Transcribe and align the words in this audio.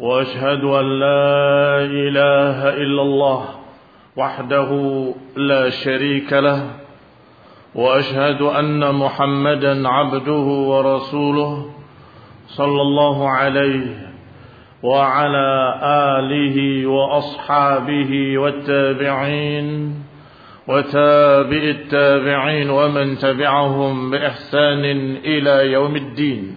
وأشهد 0.00 0.64
أن 0.64 0.98
لا 1.00 1.84
إله 1.84 2.68
إلا 2.68 3.02
الله 3.02 3.44
وحده 4.16 4.70
لا 5.36 5.70
شريك 5.70 6.32
له 6.32 6.70
وأشهد 7.74 8.42
أن 8.42 8.94
محمدا 8.94 9.88
عبده 9.88 10.46
ورسوله 10.72 11.70
صلى 12.46 12.82
الله 12.82 13.28
عليه 13.28 14.10
وعلى 14.82 15.80
آله 15.84 16.86
وأصحابه 16.86 18.38
والتابعين 18.38 19.94
وتابع 20.68 21.62
التابعين 21.62 22.70
ومن 22.70 23.18
تبعهم 23.18 24.10
بإحسان 24.10 24.84
إلى 25.24 25.72
يوم 25.72 25.96
الدين. 25.96 26.56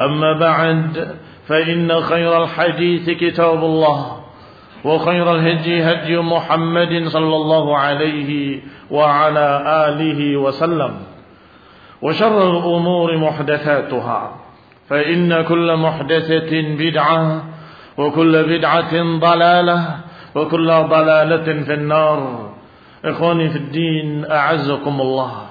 أما 0.00 0.32
بعد 0.38 1.14
فإن 1.46 2.00
خير 2.00 2.42
الحديث 2.42 3.10
كتاب 3.10 3.64
الله 3.64 4.20
وخير 4.84 5.34
الهدي 5.34 5.82
هدي 5.82 6.16
محمد 6.18 7.08
صلى 7.08 7.36
الله 7.36 7.78
عليه 7.78 8.60
وعلى 8.90 9.48
آله 9.88 10.36
وسلم 10.36 10.92
وشر 12.02 12.50
الأمور 12.50 13.18
محدثاتها 13.18 14.36
فإن 14.88 15.42
كل 15.42 15.76
محدثة 15.76 16.62
بدعة 16.78 17.42
وكل 17.98 18.58
بدعة 18.58 19.18
ضلالة 19.18 19.96
وكل 20.34 20.66
ضلالة 20.66 21.62
في 21.62 21.74
النار 21.74 22.50
إخواني 23.04 23.48
في 23.50 23.56
الدين 23.56 24.24
أعزكم 24.30 25.00
الله 25.00 25.44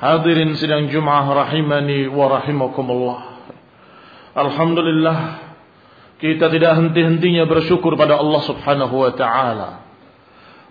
Hadirin 0.00 0.56
sidang 0.56 0.88
Jum'ah 0.88 1.28
rahimani 1.28 2.08
wa 2.08 2.40
rahimakumullah. 2.40 3.29
Alhamdulillah 4.30 5.50
kita 6.20 6.52
tidak 6.52 6.72
henti-hentinya 6.76 7.48
bersyukur 7.48 7.96
pada 7.96 8.20
Allah 8.20 8.42
Subhanahu 8.44 8.94
wa 8.94 9.12
taala. 9.16 9.70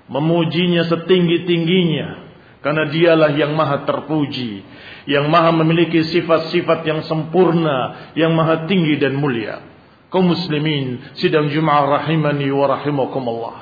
Memujinya 0.10 0.86
setinggi-tingginya 0.90 2.30
karena 2.62 2.86
dialah 2.90 3.32
yang 3.34 3.58
maha 3.58 3.84
terpuji, 3.84 4.62
yang 5.10 5.28
maha 5.28 5.50
memiliki 5.54 6.06
sifat-sifat 6.06 6.86
yang 6.86 7.02
sempurna, 7.06 8.12
yang 8.14 8.34
maha 8.38 8.70
tinggi 8.70 9.02
dan 9.02 9.18
mulia. 9.18 9.64
Kaum 10.10 10.34
muslimin 10.34 11.14
sidang 11.18 11.54
Jum'ah 11.54 12.02
rahimani 12.02 12.50
wa 12.50 12.66
rahimakumullah. 12.66 13.58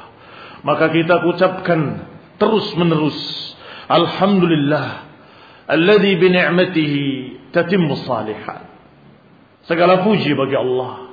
Maka 0.63 0.91
kita 0.91 1.24
ucapkan 1.28 2.07
terus-menerus 2.40 3.19
alhamdulillah 3.88 5.07
alladzi 5.68 6.13
bi 6.19 6.28
ni'matihi 6.31 7.03
tatimmu 7.52 7.96
salihat. 8.07 8.76
Segala 9.67 10.07
puji 10.07 10.31
bagi 10.33 10.55
Allah. 10.55 11.11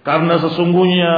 Karena 0.00 0.40
sesungguhnya 0.40 1.14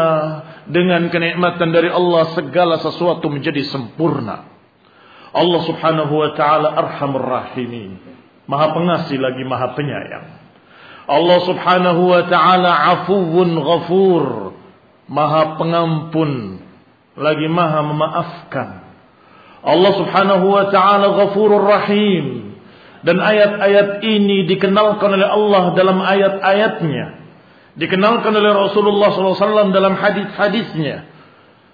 dengan 0.66 1.06
kenikmatan 1.12 1.70
dari 1.70 1.92
Allah 1.92 2.34
segala 2.34 2.80
sesuatu 2.82 3.30
menjadi 3.30 3.62
sempurna. 3.68 4.48
Allah 5.32 5.60
Subhanahu 5.64 6.12
wa 6.12 6.30
taala 6.36 6.76
Arhamur 6.76 7.24
Rahimin. 7.24 7.96
Maha 8.48 8.74
pengasih 8.74 9.16
lagi 9.22 9.44
Maha 9.46 9.72
penyayang. 9.72 10.26
Allah 11.08 11.38
Subhanahu 11.46 12.02
wa 12.10 12.22
taala 12.26 12.72
Afuwun 12.98 13.56
Ghafur. 13.56 14.26
Maha 15.12 15.56
pengampun 15.60 16.60
lagi 17.16 17.46
Maha 17.48 17.80
memaafkan. 17.86 18.68
Allah 19.62 19.92
Subhanahu 19.94 20.46
wa 20.52 20.64
taala 20.74 21.06
Ghafurur 21.22 21.64
Rahim. 21.64 22.51
Dan 23.02 23.18
ayat-ayat 23.18 23.98
ini 24.06 24.46
dikenalkan 24.46 25.10
oleh 25.18 25.26
Allah 25.26 25.74
dalam 25.74 25.98
ayat-ayatnya. 25.98 27.18
Dikenalkan 27.74 28.30
oleh 28.30 28.52
Rasulullah 28.54 29.10
SAW 29.10 29.74
dalam 29.74 29.98
hadis-hadisnya. 29.98 31.10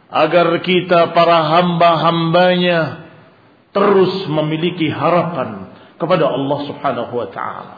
Agar 0.08 0.64
kita 0.64 1.12
para 1.12 1.60
hamba-hambanya 1.60 3.04
terus 3.76 4.24
memiliki 4.24 4.88
harapan 4.88 5.68
kepada 6.00 6.32
Allah 6.32 6.58
Subhanahu 6.64 7.12
wa 7.12 7.28
taala. 7.28 7.76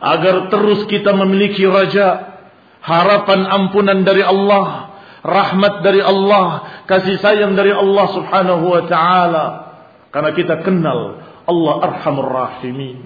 Agar 0.00 0.48
terus 0.48 0.88
kita 0.88 1.12
memiliki 1.12 1.68
raja, 1.68 2.40
harapan 2.80 3.44
ampunan 3.52 4.00
dari 4.00 4.24
Allah, 4.24 4.96
rahmat 5.20 5.84
dari 5.84 6.00
Allah, 6.00 6.80
kasih 6.88 7.20
sayang 7.20 7.52
dari 7.52 7.70
Allah 7.76 8.06
Subhanahu 8.16 8.64
wa 8.64 8.82
taala. 8.88 9.44
Karena 10.08 10.32
kita 10.32 10.64
kenal 10.64 11.31
Allah 11.46 11.74
arhamur 11.82 12.30
rahimin. 12.30 13.02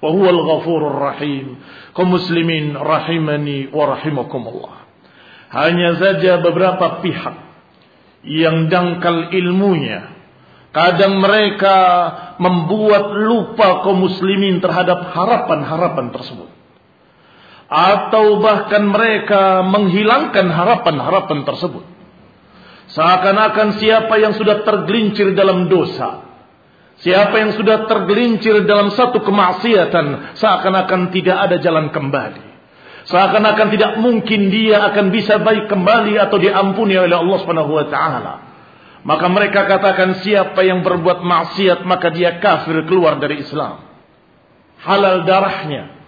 Wa 0.00 0.08
huwal 0.12 0.40
ghafurur 0.44 0.98
rahim. 0.98 1.60
Kaum 1.96 2.14
muslimin 2.14 2.76
rahimani 2.76 3.72
wa 3.72 3.96
rahimakumullah. 3.96 4.76
Hanya 5.50 5.96
saja 5.96 6.42
beberapa 6.42 7.00
pihak 7.00 7.34
yang 8.26 8.66
dangkal 8.66 9.30
ilmunya. 9.30 10.12
Kadang 10.74 11.24
mereka 11.24 11.78
membuat 12.36 13.08
lupa 13.16 13.80
kaum 13.80 14.04
muslimin 14.04 14.60
terhadap 14.60 15.08
harapan-harapan 15.08 16.12
tersebut. 16.12 16.50
Atau 17.66 18.44
bahkan 18.44 18.84
mereka 18.84 19.64
menghilangkan 19.64 20.46
harapan-harapan 20.52 21.48
tersebut. 21.48 21.84
Seakan-akan 22.92 23.80
siapa 23.80 24.14
yang 24.20 24.36
sudah 24.36 24.62
tergelincir 24.62 25.34
dalam 25.34 25.66
dosa 25.66 26.26
Siapa 26.96 27.36
yang 27.36 27.52
sudah 27.52 27.84
tergelincir 27.84 28.64
dalam 28.64 28.88
satu 28.88 29.20
kemaksiatan 29.20 30.36
seakan-akan 30.40 31.12
tidak 31.12 31.36
ada 31.36 31.56
jalan 31.60 31.92
kembali. 31.92 32.44
Seakan-akan 33.06 33.68
tidak 33.68 33.92
mungkin 34.00 34.48
dia 34.48 34.80
akan 34.90 35.12
bisa 35.12 35.36
baik 35.38 35.68
kembali 35.68 36.16
atau 36.16 36.40
diampuni 36.40 36.96
oleh 36.96 37.12
Allah 37.12 37.38
Subhanahu 37.44 37.72
wa 37.76 37.86
taala. 37.92 38.34
Maka 39.06 39.26
mereka 39.28 39.68
katakan 39.68 40.24
siapa 40.24 40.66
yang 40.66 40.82
berbuat 40.82 41.22
maksiat 41.22 41.84
maka 41.84 42.10
dia 42.10 42.40
kafir 42.40 42.88
keluar 42.88 43.20
dari 43.20 43.44
Islam. 43.44 43.86
Halal 44.82 45.28
darahnya 45.28 46.00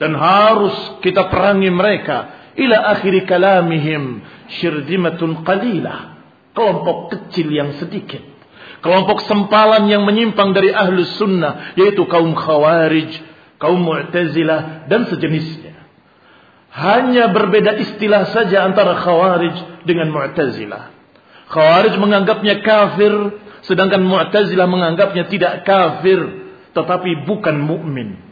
dan 0.00 0.16
harus 0.16 0.74
kita 1.04 1.28
perangi 1.28 1.68
mereka 1.68 2.48
ila 2.56 2.96
akhir 2.96 3.28
kalamihim 3.28 4.24
syirdimatun 4.56 5.44
qalilah. 5.44 6.16
Kelompok 6.50 7.14
kecil 7.14 7.54
yang 7.54 7.78
sedikit 7.78 8.29
kelompok 8.80 9.24
sempalan 9.24 9.88
yang 9.88 10.04
menyimpang 10.04 10.52
dari 10.52 10.72
ahlus 10.72 11.16
sunnah 11.16 11.76
yaitu 11.76 12.04
kaum 12.08 12.36
khawarij, 12.36 13.12
kaum 13.60 13.80
mu'tazilah 13.80 14.88
dan 14.88 15.08
sejenisnya. 15.08 15.76
Hanya 16.70 17.34
berbeda 17.34 17.76
istilah 17.82 18.30
saja 18.30 18.64
antara 18.64 19.00
khawarij 19.00 19.84
dengan 19.88 20.12
mu'tazilah. 20.12 21.00
Khawarij 21.50 21.98
menganggapnya 21.98 22.62
kafir, 22.62 23.10
sedangkan 23.66 24.06
Mu'tazilah 24.06 24.70
menganggapnya 24.70 25.26
tidak 25.26 25.66
kafir, 25.66 26.22
tetapi 26.70 27.26
bukan 27.26 27.58
mukmin. 27.58 28.30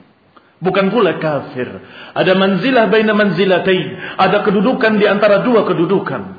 Bukan 0.59 0.91
pula 0.91 1.19
kafir. 1.23 1.67
Ada 2.15 2.35
manzilah 2.35 2.91
baina 2.91 3.15
manzilatain. 3.15 4.19
Ada 4.19 4.43
kedudukan 4.43 4.99
di 4.99 5.07
antara 5.07 5.47
dua 5.47 5.63
kedudukan. 5.67 6.35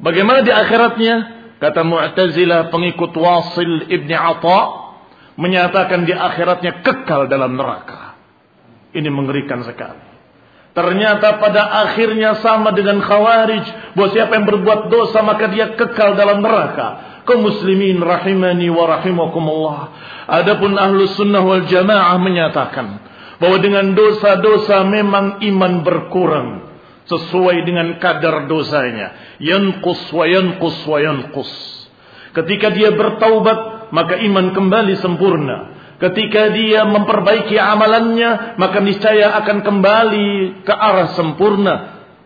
Bagaimana 0.00 0.40
di 0.40 0.48
akhiratnya? 0.48 1.37
Kata 1.58 1.82
Mu'tazilah 1.82 2.70
pengikut 2.70 3.10
Wasil 3.18 3.90
Ibni 3.90 4.14
Atta 4.14 4.60
menyatakan 5.34 6.06
di 6.06 6.14
akhiratnya 6.14 6.86
kekal 6.86 7.26
dalam 7.26 7.58
neraka. 7.58 8.14
Ini 8.94 9.10
mengerikan 9.10 9.66
sekali. 9.66 10.08
Ternyata 10.78 11.42
pada 11.42 11.90
akhirnya 11.90 12.38
sama 12.38 12.70
dengan 12.70 13.02
khawarij. 13.02 13.98
Bahwa 13.98 14.08
siapa 14.14 14.38
yang 14.38 14.46
berbuat 14.46 14.86
dosa 14.86 15.26
maka 15.26 15.50
dia 15.50 15.74
kekal 15.74 16.14
dalam 16.14 16.38
neraka. 16.38 17.22
Kau 17.26 17.42
muslimin 17.42 17.98
rahimani 17.98 18.70
wa 18.70 18.86
rahimakumullah. 18.86 19.80
Adapun 20.30 20.78
ahlu 20.78 21.10
sunnah 21.18 21.42
wal 21.42 21.66
jamaah 21.66 22.14
menyatakan. 22.22 23.02
Bahwa 23.42 23.58
dengan 23.58 23.98
dosa-dosa 23.98 24.86
memang 24.86 25.42
iman 25.42 25.72
berkurang. 25.82 26.67
Sesuai 27.08 27.64
dengan 27.64 27.96
kadar 27.96 28.44
dosanya. 28.44 29.40
Yankus 29.40 30.12
wa 30.12 30.28
yankus 30.28 30.76
wa 30.84 30.98
yankus. 31.00 31.50
Ketika 32.36 32.68
dia 32.70 32.92
bertaubat 32.92 33.78
maka 33.92 34.20
iman 34.20 34.52
kembali 34.52 34.94
sempurna. 35.00 35.76
Ketika 35.98 36.54
dia 36.54 36.86
memperbaiki 36.86 37.58
amalannya, 37.58 38.54
maka 38.54 38.78
niscaya 38.78 39.34
akan 39.42 39.66
kembali 39.66 40.62
ke 40.62 40.70
arah 40.70 41.10
sempurna. 41.18 41.74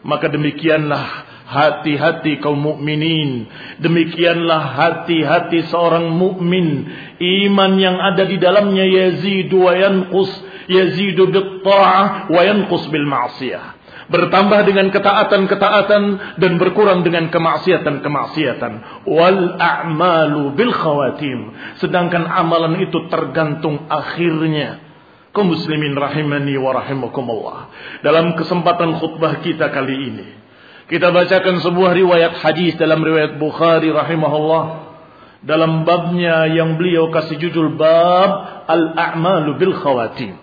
Maka 0.05 0.29
demikianlah 0.29 1.25
hati-hati 1.49 2.43
kaum 2.45 2.61
mukminin. 2.61 3.49
Demikianlah 3.81 4.77
hati-hati 4.77 5.73
seorang 5.73 6.13
mukmin. 6.13 6.85
Iman 7.17 7.81
yang 7.81 7.97
ada 7.97 8.29
di 8.29 8.37
dalamnya 8.37 8.85
yazidu 8.85 9.65
wa 9.65 9.73
yanqus, 9.73 10.29
yazidu 10.69 11.33
bil 11.33 11.65
ta'ah 11.65 12.29
wa 12.29 12.41
yanqus 12.45 12.93
bil 12.93 13.09
ma'siyah 13.09 13.72
bertambah 14.13 14.61
dengan 14.69 14.93
ketaatan-ketaatan 14.93 16.03
dan 16.37 16.53
berkurang 16.61 17.01
dengan 17.01 17.33
kemaksiatan-kemaksiatan. 17.33 19.05
Wal 19.09 19.57
a'malu 19.57 20.53
bil 20.53 20.71
khawatim. 20.71 21.57
Sedangkan 21.81 22.29
amalan 22.29 22.85
itu 22.85 23.09
tergantung 23.09 23.89
akhirnya. 23.89 24.85
Kau 25.33 25.49
muslimin 25.49 25.97
rahimani 25.97 26.61
wa 26.61 26.77
rahimakumullah. 26.77 27.73
Dalam 28.05 28.37
kesempatan 28.37 29.01
khutbah 29.01 29.41
kita 29.41 29.73
kali 29.73 29.97
ini. 30.13 30.29
Kita 30.93 31.09
bacakan 31.09 31.65
sebuah 31.65 31.97
riwayat 31.97 32.45
hadis 32.45 32.77
dalam 32.77 33.01
riwayat 33.01 33.41
Bukhari 33.41 33.89
rahimahullah. 33.89 34.93
Dalam 35.43 35.89
babnya 35.89 36.53
yang 36.53 36.77
beliau 36.77 37.09
kasih 37.11 37.41
judul 37.41 37.75
bab 37.81 38.31
al-a'malu 38.69 39.57
bil 39.57 39.75
khawatim. 39.75 40.37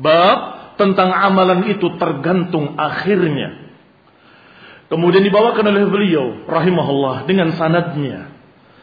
Bab 0.00 0.51
tentang 0.76 1.12
amalan 1.12 1.68
itu 1.68 1.96
tergantung 2.00 2.76
akhirnya. 2.76 3.62
Kemudian 4.92 5.24
dibawakan 5.24 5.72
oleh 5.72 5.88
beliau 5.88 6.26
rahimahullah 6.44 7.24
dengan 7.24 7.56
sanadnya. 7.56 8.28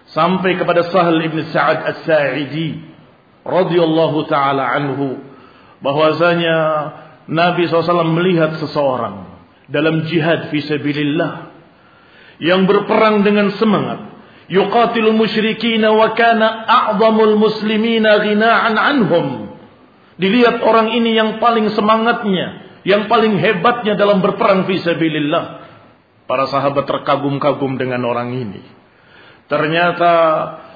Sampai 0.09 0.57
kepada 0.57 0.89
Sahal 0.89 1.21
ibn 1.21 1.45
Sa'ad 1.53 1.85
As-Sa'idi 1.85 2.81
radhiyallahu 3.45 4.25
taala 4.25 4.73
anhu 4.73 5.21
bahwasanya 5.85 6.57
Nabi 7.29 7.69
SAW 7.69 8.09
melihat 8.09 8.57
seseorang 8.57 9.29
dalam 9.69 10.09
jihad 10.09 10.49
fi 10.49 10.65
sabilillah 10.65 11.53
yang 12.41 12.65
berperang 12.65 13.21
dengan 13.21 13.53
semangat. 13.53 14.09
Yuqatilul 14.49 15.13
musyrikin 15.13 15.85
wa 15.85 16.17
kana 16.17 16.65
a'zamul 16.65 17.37
muslimina 17.37 18.17
ghina'an 18.25 18.73
anhum 18.81 19.48
Dilihat 20.19 20.59
orang 20.59 20.91
ini 20.91 21.15
yang 21.15 21.39
paling 21.39 21.71
semangatnya, 21.71 22.75
yang 22.83 23.07
paling 23.07 23.39
hebatnya 23.39 23.95
dalam 23.95 24.19
berperang 24.19 24.67
fisabilillah. 24.67 25.63
Para 26.27 26.45
sahabat 26.45 26.85
terkagum-kagum 26.85 27.79
dengan 27.79 28.03
orang 28.05 28.35
ini. 28.35 28.61
Ternyata 29.49 30.11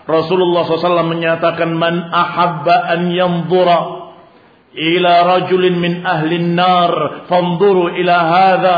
Rasulullah 0.10 0.66
SAW 0.66 1.06
menyatakan 1.06 1.70
man 1.78 2.10
ahabba 2.10 2.90
an 2.90 3.14
yanzura 3.14 3.80
ila 4.74 5.14
rajulin 5.38 5.78
min 5.78 5.94
ahli 6.02 6.42
nar 6.42 7.28
fanzuru 7.30 7.94
ila 7.94 8.16
hadha 8.18 8.78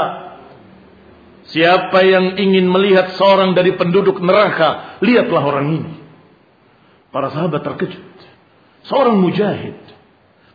Siapa 1.45 2.01
yang 2.01 2.41
ingin 2.41 2.65
melihat 2.65 3.21
seorang 3.21 3.53
dari 3.53 3.77
penduduk 3.77 4.17
neraka, 4.17 4.97
lihatlah 5.05 5.43
orang 5.45 5.67
ini. 5.77 5.93
Para 7.13 7.29
sahabat 7.29 7.61
terkejut. 7.61 8.01
Seorang 8.89 9.21
mujahid 9.21 9.77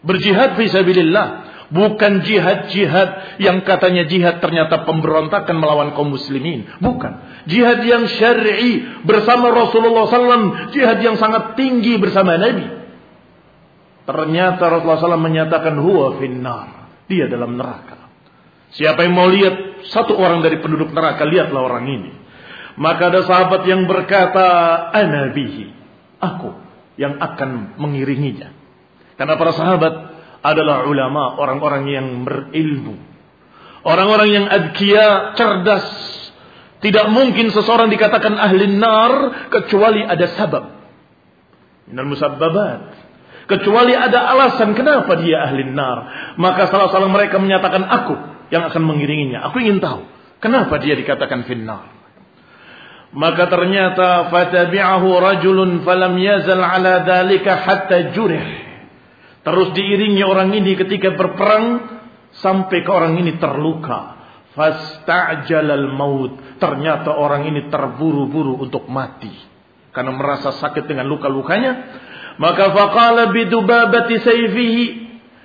Berjihad 0.00 0.56
fisabilillah. 0.56 1.50
Bukan 1.70 2.26
jihad-jihad 2.26 3.38
yang 3.38 3.62
katanya 3.62 4.02
jihad 4.10 4.42
ternyata 4.42 4.82
pemberontakan 4.82 5.54
melawan 5.54 5.94
kaum 5.94 6.10
muslimin. 6.10 6.66
Bukan. 6.82 7.46
Jihad 7.46 7.86
yang 7.86 8.10
syar'i 8.10 9.06
bersama 9.06 9.54
Rasulullah 9.54 10.10
SAW. 10.10 10.74
Jihad 10.74 10.98
yang 10.98 11.14
sangat 11.14 11.54
tinggi 11.54 11.94
bersama 12.02 12.34
Nabi. 12.34 12.66
Ternyata 14.02 14.66
Rasulullah 14.66 14.98
SAW 14.98 15.22
menyatakan 15.22 15.78
huwa 15.78 16.18
finnar. 16.18 16.90
Dia 17.06 17.30
dalam 17.30 17.54
neraka. 17.54 18.10
Siapa 18.74 19.06
yang 19.06 19.14
mau 19.14 19.30
lihat 19.30 19.86
satu 19.90 20.18
orang 20.18 20.42
dari 20.42 20.58
penduduk 20.58 20.90
neraka, 20.90 21.22
lihatlah 21.22 21.62
orang 21.62 21.86
ini. 21.86 22.12
Maka 22.78 23.14
ada 23.14 23.22
sahabat 23.26 23.62
yang 23.66 23.86
berkata, 23.86 24.46
Anabihi. 24.90 25.70
Aku 26.18 26.50
yang 26.98 27.18
akan 27.18 27.78
mengiringinya. 27.78 28.59
Karena 29.20 29.36
para 29.36 29.52
sahabat 29.52 29.94
adalah 30.40 30.88
ulama, 30.88 31.36
orang-orang 31.36 31.84
yang 31.92 32.06
berilmu. 32.24 32.96
Orang-orang 33.84 34.28
yang 34.32 34.46
adkia, 34.48 35.36
cerdas. 35.36 35.84
Tidak 36.80 37.12
mungkin 37.12 37.52
seseorang 37.52 37.92
dikatakan 37.92 38.40
ahli 38.40 38.64
nar 38.80 39.12
kecuali 39.52 40.00
ada 40.00 40.24
sabab. 40.40 40.72
Minal 41.84 42.08
musabbabat. 42.08 42.80
Kecuali 43.44 43.92
ada 43.92 44.32
alasan 44.32 44.72
kenapa 44.72 45.20
dia 45.20 45.44
ahli 45.44 45.68
nar. 45.68 46.32
Maka 46.40 46.72
salah-salah 46.72 47.12
mereka 47.12 47.36
menyatakan 47.36 47.84
aku 47.84 48.16
yang 48.48 48.72
akan 48.72 48.82
mengiringinya. 48.88 49.52
Aku 49.52 49.60
ingin 49.60 49.84
tahu 49.84 50.08
kenapa 50.40 50.80
dia 50.80 50.96
dikatakan 50.96 51.44
finnar. 51.44 51.92
Maka 53.12 53.50
ternyata 53.52 54.32
fatabi'ahu 54.32 55.08
rajulun 55.20 55.84
falam 55.84 56.16
yazal 56.16 56.64
ala 56.64 57.04
dhalika 57.04 57.60
hatta 57.60 58.16
jurih. 58.16 58.59
Terus 59.40 59.72
diiringi 59.72 60.20
orang 60.20 60.52
ini 60.52 60.76
ketika 60.76 61.16
berperang 61.16 61.96
sampai 62.36 62.84
ke 62.84 62.90
orang 62.92 63.16
ini 63.16 63.40
terluka. 63.40 64.20
Fasta'jalal 64.52 65.88
maut. 65.96 66.60
Ternyata 66.60 67.16
orang 67.16 67.48
ini 67.48 67.72
terburu-buru 67.72 68.60
untuk 68.60 68.84
mati. 68.90 69.32
Karena 69.96 70.12
merasa 70.12 70.52
sakit 70.52 70.84
dengan 70.84 71.08
luka-lukanya. 71.08 71.72
Maka 72.36 72.68
faqala 72.74 73.32
bidubabati 73.32 74.20
sayfihi. 74.20 74.84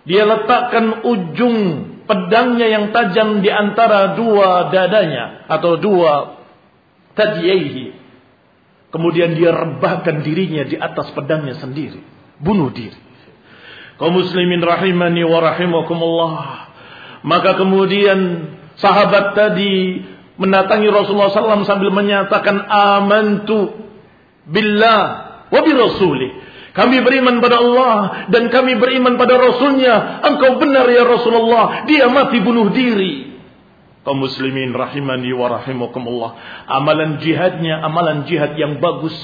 Dia 0.05 0.27
letakkan 0.27 1.01
ujung 1.07 1.57
pedangnya 2.05 2.67
yang 2.69 2.85
tajam 2.91 3.39
di 3.39 3.49
antara 3.49 4.19
dua 4.19 4.75
dadanya. 4.75 5.47
Atau 5.47 5.79
dua 5.79 6.43
tadiyaihi. 7.15 8.03
Kemudian 8.91 9.39
dia 9.39 9.55
rebahkan 9.55 10.19
dirinya 10.19 10.67
di 10.67 10.75
atas 10.75 11.15
pedangnya 11.15 11.55
sendiri. 11.63 12.03
Bunuh 12.43 12.75
diri 12.75 13.05
kaum 13.99 14.13
muslimin 14.15 14.61
rahimani 14.63 15.23
wa 15.23 15.39
rahimakumullah. 15.43 16.35
Maka 17.25 17.57
kemudian 17.57 18.51
sahabat 18.77 19.33
tadi 19.33 20.03
mendatangi 20.37 20.87
Rasulullah 20.91 21.31
SAW 21.31 21.65
sambil 21.65 21.89
menyatakan 21.89 22.59
amantu 22.69 23.73
billah 24.45 25.01
wa 25.49 25.59
bi 25.63 25.71
rasulih. 25.73 26.31
Kami 26.75 26.99
beriman 27.07 27.39
pada 27.39 27.63
Allah 27.63 28.27
dan 28.27 28.51
kami 28.51 28.75
beriman 28.75 29.15
pada 29.15 29.39
Rasulnya. 29.39 30.19
Engkau 30.27 30.59
benar 30.59 30.83
ya 30.91 31.07
Rasulullah. 31.07 31.87
Dia 31.87 32.11
mati 32.11 32.43
bunuh 32.43 32.67
diri. 32.75 33.31
Kaum 34.03 34.19
muslimin 34.19 34.75
rahimani 34.75 35.31
wa 35.31 35.55
rahimakumullah. 35.55 36.35
Amalan 36.67 37.23
jihadnya 37.23 37.79
amalan 37.79 38.27
jihad 38.27 38.59
yang 38.59 38.83
bagus 38.83 39.15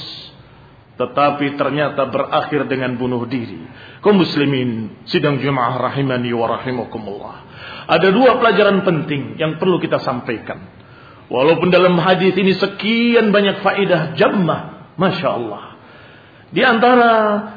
tetapi 1.02 1.58
ternyata 1.58 2.06
berakhir 2.14 2.70
dengan 2.70 2.94
bunuh 2.94 3.26
diri. 3.26 3.58
Kaum 4.06 4.22
muslimin, 4.22 5.02
sidang 5.10 5.42
jemaah 5.42 5.82
rahimani 5.90 6.30
wa 6.30 6.46
rahimakumullah. 6.46 7.36
Ada 7.90 8.14
dua 8.14 8.38
pelajaran 8.38 8.86
penting 8.86 9.42
yang 9.42 9.58
perlu 9.58 9.82
kita 9.82 9.98
sampaikan. 10.06 10.62
Walaupun 11.26 11.74
dalam 11.74 11.98
hadis 11.98 12.38
ini 12.38 12.54
sekian 12.54 13.34
banyak 13.34 13.66
faedah 13.66 14.14
jammah, 14.14 14.94
masya 15.02 15.30
Allah. 15.34 15.64
Di 16.52 16.62
antara 16.62 17.12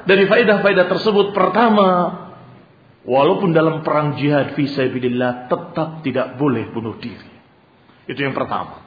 dari 0.08 0.24
faedah-faedah 0.24 0.86
tersebut 0.88 1.36
pertama, 1.36 1.88
walaupun 3.04 3.52
dalam 3.52 3.84
perang 3.84 4.16
jihad 4.16 4.56
fisabilillah 4.56 5.52
tetap 5.52 6.00
tidak 6.00 6.40
boleh 6.40 6.70
bunuh 6.72 6.96
diri. 6.96 7.34
Itu 8.08 8.24
yang 8.24 8.32
pertama. 8.32 8.80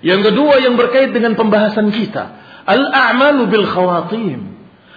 Yang 0.00 0.32
kedua 0.32 0.64
yang 0.64 0.74
berkait 0.80 1.12
dengan 1.12 1.36
pembahasan 1.36 1.92
kita. 1.92 2.24
Al-a'malu 2.66 3.48
bil 3.48 3.66
khawatim. 3.68 4.40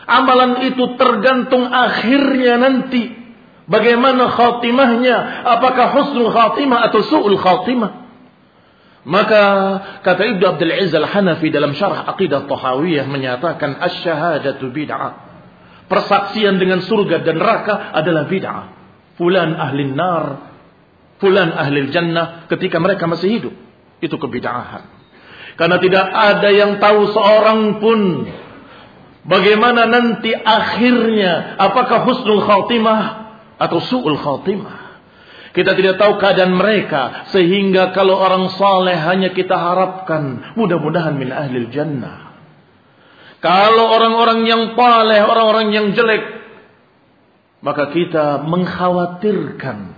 Amalan 0.03 0.67
itu 0.67 0.99
tergantung 0.99 1.67
akhirnya 1.71 2.59
nanti. 2.59 3.15
Bagaimana 3.63 4.27
khatimahnya? 4.27 5.47
Apakah 5.47 5.95
husnul 5.95 6.31
khatimah 6.35 6.91
atau 6.91 6.99
su'ul 7.07 7.39
khatimah? 7.39 8.03
Maka 9.03 9.43
kata 9.99 10.23
Ibnu 10.35 10.43
Abdul 10.55 10.71
Aziz 10.71 10.95
Al-Hanafi 10.95 11.51
dalam 11.51 11.75
syarah 11.75 12.07
Aqidah 12.15 12.47
Tahawiyah 12.47 13.07
menyatakan 13.07 13.79
asy-syahadatu 13.79 14.71
bid'ah. 14.71 15.11
Persaksian 15.91 16.55
dengan 16.55 16.79
surga 16.83 17.23
dan 17.23 17.39
neraka 17.39 17.91
adalah 17.91 18.27
bid'ah. 18.27 18.63
Fulan 19.19 19.59
ahli 19.59 19.91
nar, 19.91 20.25
fulan 21.19 21.51
ahli 21.51 21.91
jannah 21.91 22.47
ketika 22.47 22.79
mereka 22.79 23.03
masih 23.07 23.27
hidup. 23.39 23.55
Itu 23.99 24.15
kebid'ahan. 24.15 24.92
Karena 25.53 25.77
tidak 25.77 26.05
ada 26.09 26.49
yang 26.49 26.81
tahu 26.81 27.13
seorang 27.13 27.77
pun 27.77 28.25
bagaimana 29.29 29.85
nanti 29.85 30.33
akhirnya 30.33 31.61
apakah 31.61 32.09
husnul 32.09 32.41
khatimah 32.41 33.01
atau 33.61 33.79
su'ul 33.79 34.17
khatimah. 34.17 34.83
Kita 35.53 35.77
tidak 35.77 36.01
tahu 36.01 36.17
keadaan 36.17 36.57
mereka. 36.57 37.29
Sehingga 37.29 37.93
kalau 37.93 38.17
orang 38.17 38.49
saleh 38.57 38.97
hanya 38.97 39.37
kita 39.37 39.53
harapkan. 39.53 40.57
Mudah-mudahan 40.57 41.13
min 41.13 41.29
ahli 41.29 41.69
jannah. 41.69 42.33
Kalau 43.37 43.93
orang-orang 43.93 44.49
yang 44.49 44.73
paleh, 44.73 45.21
orang-orang 45.21 45.69
yang 45.69 45.87
jelek. 45.93 46.25
Maka 47.61 47.93
kita 47.93 48.41
mengkhawatirkan. 48.49 49.93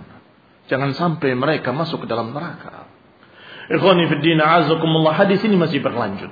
Jangan 0.68 0.92
sampai 0.92 1.32
mereka 1.32 1.72
masuk 1.72 2.04
ke 2.04 2.06
dalam 2.06 2.36
neraka. 2.36 2.75
Ikhwani 3.66 4.06
fiddin 4.06 4.38
azakumullah 4.38 5.14
hadis 5.18 5.42
ini 5.42 5.58
masih 5.58 5.82
berlanjut. 5.82 6.30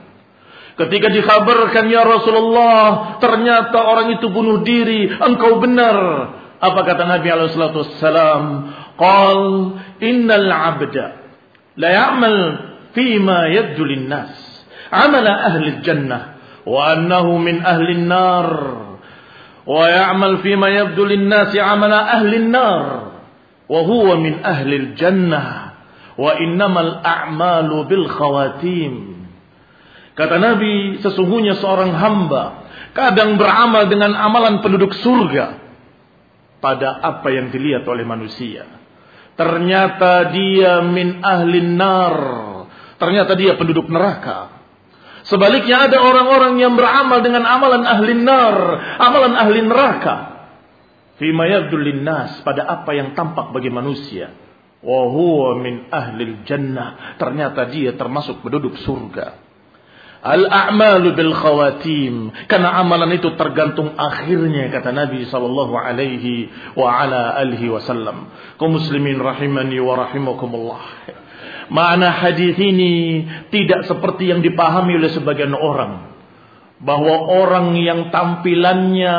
Ketika 0.74 1.06
dikhabarkan 1.10 1.86
ya 1.86 2.02
Rasulullah 2.02 3.18
ternyata 3.22 3.78
orang 3.78 4.18
itu 4.18 4.26
bunuh 4.30 4.66
diri 4.66 5.06
engkau 5.10 5.62
benar. 5.62 5.98
Apa 6.58 6.80
kata 6.82 7.06
Nabi 7.06 7.28
alaihi 7.30 7.54
salatu? 7.54 7.86
Qal 8.94 9.40
innal 10.02 10.50
abda 10.50 11.06
la 11.78 11.88
ya'mal 11.90 12.38
fima 12.94 13.50
yabdu 13.50 14.06
nas 14.06 14.34
amala 14.90 15.50
ahli 15.50 15.82
jannah 15.82 16.38
wa 16.62 16.94
annahu 16.94 17.42
min 17.42 17.58
ahli 17.58 17.98
nar 18.06 18.48
wa 19.66 19.82
ya'mal 19.90 20.38
fima 20.46 20.70
yabdu 20.70 21.10
nas 21.26 21.50
amala 21.58 22.18
ahli 22.18 22.38
nar 22.46 22.86
wa 23.66 23.80
huwa 23.82 24.14
min 24.22 24.42
ahli 24.42 24.94
jannah 24.94 25.63
Wa 26.14 26.38
innamal 26.38 27.02
a'malu 27.02 27.76
bil 27.90 28.06
khawatim. 28.06 28.94
Kata 30.14 30.38
Nabi, 30.38 31.02
sesungguhnya 31.02 31.58
seorang 31.58 31.90
hamba 31.90 32.44
kadang 32.94 33.34
beramal 33.34 33.90
dengan 33.90 34.14
amalan 34.14 34.62
penduduk 34.62 34.94
surga 35.02 35.58
pada 36.62 37.02
apa 37.02 37.28
yang 37.34 37.50
dilihat 37.50 37.82
oleh 37.90 38.06
manusia. 38.06 38.62
Ternyata 39.34 40.30
dia 40.30 40.86
min 40.86 41.18
ahlin 41.18 41.74
nar. 41.74 42.16
Ternyata 43.02 43.34
dia 43.34 43.58
penduduk 43.58 43.90
neraka. 43.90 44.54
Sebaliknya 45.26 45.90
ada 45.90 45.98
orang-orang 46.04 46.60
yang 46.62 46.78
beramal 46.78 47.18
dengan 47.24 47.42
amalan 47.48 47.82
ahlin 47.82 48.22
nar, 48.22 48.56
amalan 49.00 49.34
ahli 49.34 49.60
neraka. 49.64 50.16
Fima 51.16 51.46
linnas 51.48 52.42
pada 52.44 52.66
apa 52.66 52.90
yang 52.92 53.14
tampak 53.16 53.50
bagi 53.54 53.70
manusia. 53.70 54.34
Wa 54.84 55.00
huwa 55.08 55.56
min 55.64 55.88
ahli 55.88 56.44
jannah. 56.44 57.16
Ternyata 57.16 57.72
dia 57.72 57.96
termasuk 57.96 58.44
penduduk 58.44 58.76
surga. 58.84 59.40
Al-a'malu 60.24 61.12
bil 61.12 61.32
khawatim. 61.36 62.32
Karena 62.48 62.80
amalan 62.80 63.16
itu 63.16 63.32
tergantung 63.36 63.92
akhirnya 63.96 64.72
kata 64.72 64.92
Nabi 64.92 65.28
sallallahu 65.28 65.76
alaihi 65.76 66.48
wa 66.76 66.88
ala 66.88 67.36
alihi 67.40 67.68
wasallam. 67.68 68.32
Kaum 68.56 68.76
muslimin 68.76 69.20
rahimani 69.20 69.80
wa 69.80 70.00
rahimakumullah. 70.00 70.84
Makna 71.68 72.12
hadis 72.12 72.56
ini 72.60 73.24
tidak 73.48 73.88
seperti 73.88 74.32
yang 74.32 74.44
dipahami 74.44 75.00
oleh 75.00 75.12
sebagian 75.12 75.52
orang. 75.56 76.12
Bahwa 76.80 77.28
orang 77.32 77.72
yang 77.80 78.12
tampilannya 78.12 79.16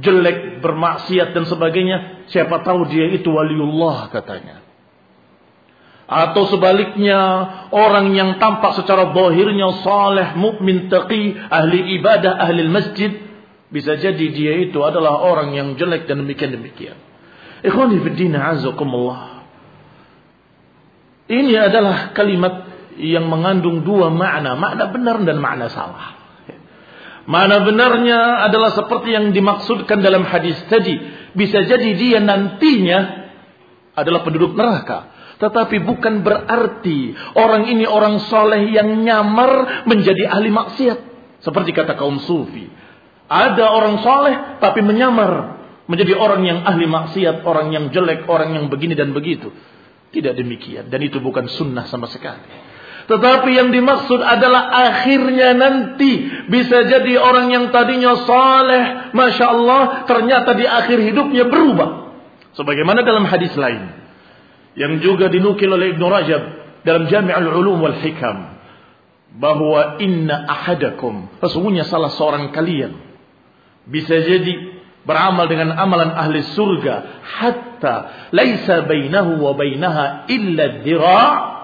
jelek, 0.00 0.60
bermaksiat 0.60 1.32
dan 1.32 1.44
sebagainya, 1.48 2.26
siapa 2.28 2.60
tahu 2.64 2.88
dia 2.90 3.12
itu 3.12 3.32
waliullah 3.32 4.12
katanya. 4.12 4.65
Atau 6.06 6.46
sebaliknya 6.46 7.18
orang 7.74 8.14
yang 8.14 8.38
tampak 8.38 8.78
secara 8.78 9.10
bohirnya 9.10 9.82
saleh, 9.82 10.38
mukmin, 10.38 10.86
taqi, 10.86 11.34
ahli 11.34 11.98
ibadah, 11.98 12.38
ahli 12.38 12.62
masjid, 12.70 13.10
bisa 13.66 13.98
jadi 13.98 14.26
dia 14.30 14.54
itu 14.70 14.78
adalah 14.86 15.18
orang 15.18 15.50
yang 15.58 15.74
jelek 15.74 16.06
dan 16.06 16.22
demikian 16.22 16.54
demikian. 16.54 16.94
Ikhwani 17.66 17.98
fiddin 18.06 18.38
azakumullah. 18.38 19.42
Ini 21.26 21.58
adalah 21.58 22.14
kalimat 22.14 22.70
yang 23.02 23.26
mengandung 23.26 23.82
dua 23.82 24.06
makna, 24.14 24.54
makna 24.54 24.86
benar 24.94 25.18
dan 25.26 25.42
makna 25.42 25.66
salah. 25.74 26.14
Makna 27.26 27.66
benarnya 27.66 28.46
adalah 28.46 28.70
seperti 28.78 29.10
yang 29.10 29.34
dimaksudkan 29.34 29.98
dalam 29.98 30.22
hadis 30.22 30.54
tadi. 30.70 30.94
Bisa 31.34 31.66
jadi 31.66 31.98
dia 31.98 32.22
nantinya 32.22 33.26
adalah 33.98 34.22
penduduk 34.22 34.54
neraka. 34.54 35.15
Tetapi 35.36 35.84
bukan 35.84 36.24
berarti 36.24 37.12
orang 37.36 37.68
ini 37.68 37.84
orang 37.84 38.24
soleh 38.24 38.72
yang 38.72 38.88
nyamar 39.04 39.84
menjadi 39.84 40.32
ahli 40.32 40.48
maksiat. 40.48 40.98
Seperti 41.44 41.76
kata 41.76 41.92
kaum 42.00 42.16
sufi. 42.24 42.64
Ada 43.28 43.68
orang 43.68 44.00
soleh 44.00 44.34
tapi 44.64 44.80
menyamar. 44.80 45.60
Menjadi 45.86 46.18
orang 46.18 46.42
yang 46.42 46.58
ahli 46.66 46.88
maksiat, 46.88 47.46
orang 47.46 47.70
yang 47.70 47.94
jelek, 47.94 48.26
orang 48.26 48.58
yang 48.58 48.66
begini 48.72 48.98
dan 48.98 49.12
begitu. 49.12 49.52
Tidak 50.10 50.34
demikian. 50.34 50.88
Dan 50.88 51.04
itu 51.04 51.22
bukan 51.22 51.46
sunnah 51.46 51.86
sama 51.86 52.10
sekali. 52.10 52.42
Tetapi 53.06 53.50
yang 53.54 53.70
dimaksud 53.70 54.18
adalah 54.18 54.66
akhirnya 54.66 55.54
nanti 55.54 56.26
bisa 56.50 56.90
jadi 56.90 57.22
orang 57.22 57.54
yang 57.54 57.64
tadinya 57.70 58.18
soleh, 58.26 59.14
masya 59.14 59.46
Allah, 59.46 59.82
ternyata 60.10 60.58
di 60.58 60.66
akhir 60.66 60.98
hidupnya 60.98 61.46
berubah. 61.46 62.18
Sebagaimana 62.58 63.06
dalam 63.06 63.22
hadis 63.30 63.54
lain 63.54 64.05
yang 64.76 65.00
juga 65.00 65.32
dinukil 65.32 65.72
oleh 65.72 65.96
Ibn 65.96 66.02
Rajab 66.04 66.42
dalam 66.84 67.08
Jami'ul 67.08 67.48
Ulum 67.50 67.80
wal 67.82 67.98
Hikam 67.98 68.56
bahwa 69.36 70.00
inna 70.00 70.48
ahadakum 70.48 71.28
sesungguhnya 71.42 71.84
salah 71.88 72.12
seorang 72.14 72.54
kalian 72.54 72.96
bisa 73.88 74.16
jadi 74.16 74.76
beramal 75.06 75.46
dengan 75.46 75.76
amalan 75.76 76.12
ahli 76.12 76.42
surga 76.56 77.24
hatta 77.24 77.94
laisa 78.32 78.84
bainahu 78.84 79.38
wa 79.38 79.52
bainaha 79.54 80.26
illa 80.26 80.82
dhira' 80.82 81.56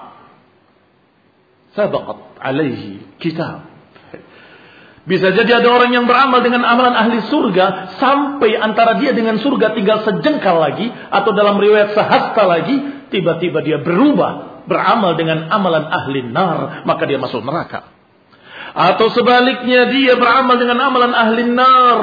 sabaqat 1.75 2.39
alaihi 2.39 3.19
kitab. 3.19 3.73
Bisa 5.03 5.35
jadi 5.35 5.59
ada 5.59 5.67
orang 5.67 5.91
yang 5.91 6.07
beramal 6.07 6.39
dengan 6.39 6.63
amalan 6.63 6.95
ahli 6.95 7.27
surga 7.27 7.99
sampai 7.99 8.55
antara 8.55 8.95
dia 9.03 9.11
dengan 9.11 9.35
surga 9.35 9.75
tinggal 9.75 10.07
sejengkal 10.07 10.63
lagi 10.63 10.87
atau 10.87 11.35
dalam 11.35 11.59
riwayat 11.59 11.91
sehasta 11.91 12.39
lagi 12.47 13.02
tiba-tiba 13.13 13.61
dia 13.61 13.77
berubah 13.77 14.65
beramal 14.65 15.13
dengan 15.13 15.53
amalan 15.53 15.85
ahli 15.85 16.25
nar 16.25 16.81
maka 16.89 17.05
dia 17.05 17.21
masuk 17.21 17.45
neraka. 17.45 17.93
Atau 18.73 19.13
sebaliknya 19.13 19.93
dia 19.93 20.17
beramal 20.17 20.57
dengan 20.57 20.81
amalan 20.81 21.13
ahli 21.13 21.45
nar 21.45 22.01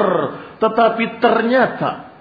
tetapi 0.63 1.19
ternyata 1.19 2.15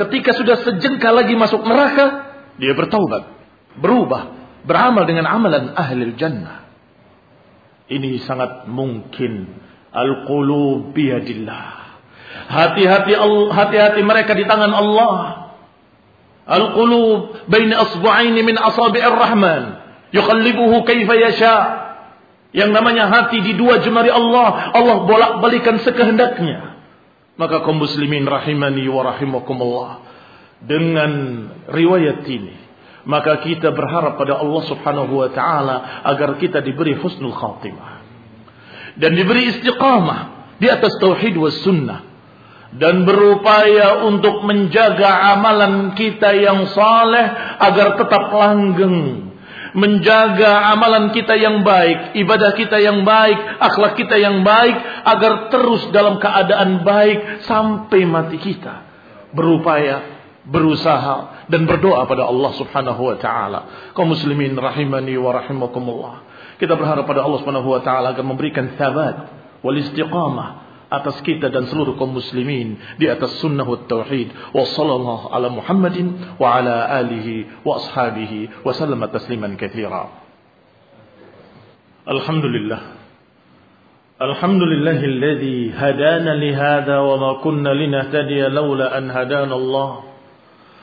ketika 0.00 0.32
sudah 0.32 0.56
sejengkal 0.64 1.12
lagi 1.12 1.36
masuk 1.36 1.60
neraka 1.68 2.32
dia 2.56 2.72
bertaubat 2.72 3.28
berubah 3.76 4.40
beramal 4.64 5.04
dengan 5.04 5.28
amalan 5.28 5.76
ahli 5.76 6.16
jannah. 6.16 6.64
Ini 7.90 8.22
sangat 8.22 8.70
mungkin. 8.70 9.62
Al-qulub 9.90 10.94
hati-hati 13.50 14.00
mereka 14.06 14.38
di 14.38 14.46
tangan 14.46 14.70
Allah 14.70 15.39
Al-qulub 16.48 17.46
baina 17.46 17.84
asbu'aini 17.84 18.40
min 18.42 18.56
asabi'ir 18.56 19.14
rahman. 19.14 19.62
Yuqallibuhu 20.10 20.82
kaifa 20.88 21.14
yasha. 21.14 21.56
Yang 22.50 22.70
namanya 22.74 23.06
hati 23.06 23.38
di 23.44 23.54
dua 23.54 23.78
jemari 23.78 24.10
Allah. 24.10 24.74
Allah 24.74 24.96
bolak-balikan 25.06 25.78
sekehendaknya. 25.86 26.82
Maka 27.38 27.62
kaum 27.64 27.78
muslimin 27.78 28.26
rahimani 28.26 28.84
wa 28.90 29.06
rahimakumullah. 29.14 29.92
Dengan 30.66 31.12
riwayat 31.70 32.26
ini. 32.26 32.56
Maka 33.06 33.40
kita 33.40 33.72
berharap 33.72 34.20
pada 34.20 34.42
Allah 34.42 34.62
subhanahu 34.66 35.22
wa 35.22 35.30
ta'ala. 35.30 36.04
Agar 36.04 36.36
kita 36.42 36.58
diberi 36.60 36.98
husnul 36.98 37.32
khatimah. 37.32 38.02
Dan 38.98 39.14
diberi 39.14 39.54
istiqamah. 39.54 40.52
Di 40.58 40.66
atas 40.68 40.98
tauhid 40.98 41.38
wa 41.38 41.48
sunnah 41.48 42.09
dan 42.70 43.02
berupaya 43.02 44.06
untuk 44.06 44.46
menjaga 44.46 45.34
amalan 45.34 45.98
kita 45.98 46.30
yang 46.38 46.70
saleh 46.70 47.26
agar 47.58 47.98
tetap 47.98 48.30
langgeng 48.30 49.30
menjaga 49.74 50.74
amalan 50.74 51.14
kita 51.14 51.38
yang 51.38 51.62
baik, 51.62 52.18
ibadah 52.18 52.54
kita 52.58 52.82
yang 52.82 53.06
baik, 53.06 53.38
akhlak 53.62 53.94
kita 53.94 54.18
yang 54.18 54.42
baik, 54.42 54.76
agar 55.06 55.32
terus 55.52 55.86
dalam 55.94 56.18
keadaan 56.18 56.82
baik 56.82 57.46
sampai 57.46 58.02
mati 58.02 58.38
kita. 58.42 58.82
Berupaya, 59.30 60.02
berusaha, 60.42 61.46
dan 61.46 61.70
berdoa 61.70 62.06
pada 62.10 62.26
Allah 62.26 62.52
subhanahu 62.58 63.14
wa 63.14 63.16
ta'ala. 63.18 63.60
Kau 63.94 64.06
muslimin 64.06 64.58
rahimani 64.58 65.14
wa 65.18 65.38
rahimakumullah. 65.38 66.26
Kita 66.58 66.74
berharap 66.74 67.06
pada 67.06 67.22
Allah 67.22 67.38
subhanahu 67.38 67.70
wa 67.70 67.80
ta'ala 67.80 68.10
agar 68.12 68.26
memberikan 68.26 68.74
thabat 68.74 69.16
wal 69.62 69.76
istiqamah 69.78 70.69
atas 70.90 71.22
kita 71.22 71.54
dan 71.54 71.70
seluruh 71.70 71.94
kaum 71.94 72.18
muslimin 72.18 72.74
di 72.98 73.06
atas 73.06 73.38
sunnah 73.38 73.62
wa 73.62 73.78
tauhid. 73.86 74.34
Wa 74.50 74.66
sallallahu 74.66 75.30
ala 75.30 75.46
Muhammadin 75.46 76.36
wa 76.36 76.58
ala 76.58 76.90
alihi 76.98 77.62
wa 77.62 77.78
ashabihi 77.78 78.66
wa 78.66 78.74
sallama 78.74 79.06
tasliman 79.06 79.54
katsira 79.54 80.10
Alhamdulillah. 82.10 82.98
Alhamdulillah 84.20 84.98
alladhi 85.00 85.70
hadana 85.72 86.36
li 86.36 86.50
hadha 86.52 87.00
wa 87.06 87.14
ma 87.16 87.30
kunna 87.40 87.70
linahtadiya 87.70 88.50
laula 88.50 88.90
an 88.90 89.08
hadana 89.08 89.54
Allah. 89.54 89.90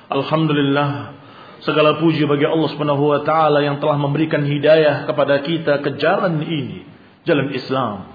Alhamdulillah. 0.08 0.90
Segala 1.68 2.00
puji 2.00 2.24
bagi 2.24 2.48
Allah 2.48 2.70
Subhanahu 2.72 3.12
wa 3.12 3.20
taala 3.28 3.60
yang 3.60 3.84
telah 3.84 4.00
memberikan 4.00 4.46
hidayah 4.46 5.04
kepada 5.04 5.44
kita 5.44 5.84
ke 5.84 6.00
jalan 6.00 6.40
ini. 6.48 6.88
Jalan 7.28 7.52
Islam. 7.52 8.08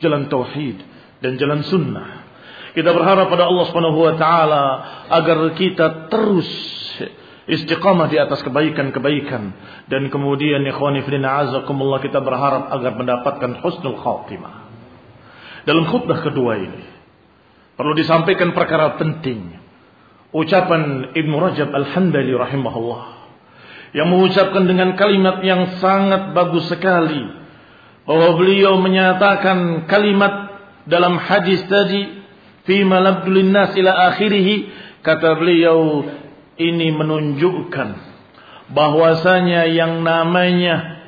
Jalan 0.00 0.32
tauhid 0.32 0.93
dan 1.24 1.40
jalan 1.40 1.64
sunnah. 1.64 2.28
Kita 2.76 2.92
berharap 2.92 3.32
pada 3.32 3.48
Allah 3.48 3.64
Subhanahu 3.72 3.96
wa 4.04 4.14
taala 4.20 4.64
agar 5.08 5.56
kita 5.56 6.12
terus 6.12 6.50
istiqamah 7.48 8.12
di 8.12 8.20
atas 8.20 8.44
kebaikan-kebaikan 8.44 9.42
dan 9.88 10.02
kemudian 10.12 10.60
ikhwani 10.68 11.00
fillah 11.08 11.48
azakumullah 11.48 12.04
kita 12.04 12.20
berharap 12.20 12.68
agar 12.76 12.92
mendapatkan 12.92 13.64
husnul 13.64 13.96
khatimah. 13.96 14.68
Dalam 15.64 15.88
khutbah 15.88 16.20
kedua 16.20 16.60
ini 16.60 16.84
perlu 17.80 17.96
disampaikan 17.96 18.52
perkara 18.52 19.00
penting. 19.00 19.64
Ucapan 20.34 21.14
Ibnu 21.14 21.36
Rajab 21.38 21.70
Al-Hambali 21.70 22.34
rahimahullah 22.34 23.04
yang 23.94 24.10
mengucapkan 24.10 24.66
dengan 24.66 24.98
kalimat 24.98 25.38
yang 25.46 25.78
sangat 25.78 26.34
bagus 26.34 26.66
sekali 26.66 27.22
bahwa 28.02 28.34
beliau 28.34 28.76
menyatakan 28.82 29.86
kalimat 29.86 30.43
dalam 30.84 31.16
hadis 31.16 31.64
tadi 31.68 32.24
fi 32.68 32.84
malabdulin 32.84 33.52
nas 33.52 33.72
ila 33.76 34.12
akhirih 34.12 34.68
kata 35.04 35.36
beliau 35.36 36.04
ini 36.56 36.88
menunjukkan 36.94 37.88
bahwasanya 38.72 39.68
yang 39.68 40.00
namanya 40.00 41.04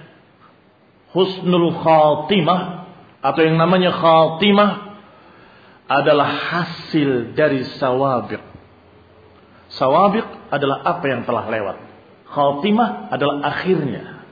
husnul 1.17 1.73
khatimah 1.81 2.93
atau 3.25 3.41
yang 3.41 3.57
namanya 3.57 3.97
khatimah 3.97 5.01
adalah 5.87 6.27
hasil 6.27 7.33
dari 7.39 7.63
sawabiq. 7.79 8.43
Sawabiq 9.71 10.51
adalah 10.51 10.83
apa 10.83 11.05
yang 11.07 11.23
telah 11.23 11.47
lewat. 11.47 11.77
Khatimah 12.27 13.11
adalah 13.15 13.37
akhirnya. 13.55 14.27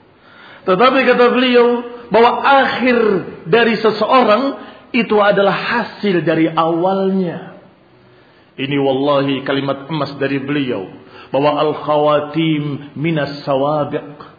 Tetapi 0.67 0.99
kata 1.07 1.25
beliau 1.31 1.67
bahwa 2.11 2.43
akhir 2.43 2.99
dari 3.49 3.79
seseorang 3.79 4.74
itu 4.95 5.19
adalah 5.19 5.53
hasil 5.53 6.23
dari 6.23 6.47
awalnya. 6.47 7.59
Ini 8.55 8.79
wallahi 8.79 9.43
kalimat 9.43 9.91
emas 9.91 10.15
dari 10.15 10.39
beliau. 10.39 10.87
Bahwa 11.35 11.59
al-khawatim 11.59 12.95
minas 12.95 13.43
sawabiq. 13.43 14.31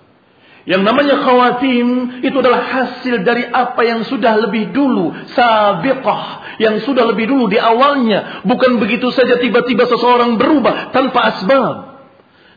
Yang 0.66 0.82
namanya 0.82 1.22
khawatim 1.22 2.20
itu 2.26 2.38
adalah 2.42 2.64
hasil 2.64 3.22
dari 3.22 3.46
apa 3.46 3.84
yang 3.84 4.08
sudah 4.08 4.40
lebih 4.48 4.72
dulu. 4.72 5.12
Sabiqah. 5.36 6.58
Yang 6.64 6.88
sudah 6.88 7.04
lebih 7.04 7.28
dulu 7.28 7.52
di 7.52 7.60
awalnya. 7.60 8.42
Bukan 8.48 8.80
begitu 8.80 9.12
saja 9.12 9.36
tiba-tiba 9.38 9.84
seseorang 9.92 10.40
berubah 10.40 10.96
tanpa 10.96 11.36
asbab. 11.36 11.76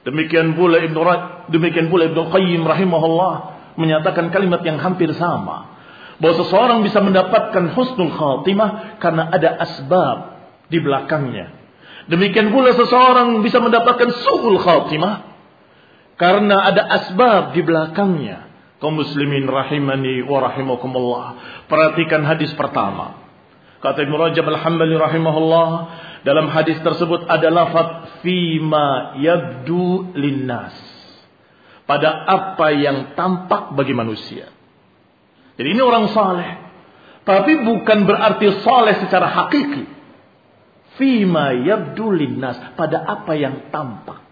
Demikian 0.07 0.55
pula 0.55 0.79
Ibnu 0.81 1.03
demikian 1.51 1.91
pula 1.91 2.07
Ibnu 2.09 2.31
Qayyim 2.31 2.63
rahimahullah 2.65 3.35
menyatakan 3.77 4.31
kalimat 4.33 4.63
yang 4.65 4.81
hampir 4.81 5.11
sama 5.13 5.78
bahwa 6.19 6.35
seseorang 6.45 6.79
bisa 6.83 6.99
mendapatkan 6.99 7.75
husnul 7.79 8.11
khatimah 8.11 8.99
karena 8.99 9.31
ada 9.31 9.55
asbab 9.63 10.19
di 10.67 10.79
belakangnya. 10.83 11.55
Demikian 12.11 12.51
pula 12.51 12.75
seseorang 12.75 13.39
bisa 13.45 13.63
mendapatkan 13.63 14.11
su'ul 14.11 14.59
khatimah 14.59 15.29
karena 16.19 16.67
ada 16.67 16.83
asbab 17.03 17.55
di 17.55 17.63
belakangnya. 17.63 18.51
Kaum 18.79 18.95
muslimin 18.99 19.47
rahimani 19.47 20.23
wa 20.23 20.39
rahimakumullah. 20.43 21.27
Perhatikan 21.67 22.23
hadis 22.27 22.51
pertama. 22.55 23.27
Kata 23.79 24.03
Ibn 24.03 24.15
Rajab 24.15 24.47
Al-Hambali 24.47 24.95
rahimahullah. 24.99 25.71
Dalam 26.27 26.51
hadis 26.51 26.79
tersebut 26.83 27.27
ada 27.31 27.47
lafad 27.51 28.23
fima 28.23 29.19
yabdu 29.19 30.15
linnas. 30.19 30.75
Pada 31.87 32.27
apa 32.27 32.75
yang 32.75 33.15
tampak 33.15 33.75
bagi 33.79 33.95
manusia. 33.95 34.58
Jadi 35.59 35.69
ini 35.75 35.83
orang 35.83 36.15
saleh. 36.15 36.51
Tapi 37.27 37.67
bukan 37.67 38.07
berarti 38.07 38.63
saleh 38.63 39.03
secara 39.03 39.27
hakiki. 39.27 39.85
Fima 40.97 41.51
yabdu 41.53 42.15
linnas. 42.15 42.79
Pada 42.79 43.03
apa 43.03 43.35
yang 43.35 43.69
tampak. 43.75 44.23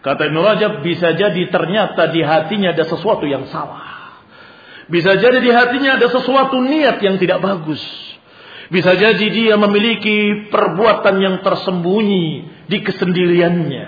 Kata 0.00 0.32
Ibn 0.32 0.38
Rajab 0.38 0.72
bisa 0.80 1.12
jadi 1.12 1.50
ternyata 1.52 2.08
di 2.08 2.24
hatinya 2.24 2.72
ada 2.72 2.88
sesuatu 2.88 3.28
yang 3.28 3.44
salah. 3.52 4.16
Bisa 4.86 5.18
jadi 5.18 5.42
di 5.42 5.50
hatinya 5.50 5.98
ada 5.98 6.08
sesuatu 6.08 6.62
niat 6.62 7.02
yang 7.04 7.20
tidak 7.20 7.42
bagus. 7.42 7.82
Bisa 8.70 8.94
jadi 8.96 9.26
dia 9.30 9.54
memiliki 9.58 10.48
perbuatan 10.50 11.14
yang 11.20 11.36
tersembunyi 11.42 12.26
di 12.70 12.78
kesendiriannya. 12.82 13.84